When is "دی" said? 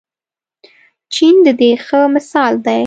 2.65-2.79